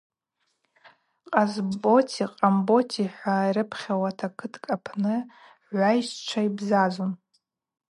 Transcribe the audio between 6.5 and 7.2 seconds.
бзазун.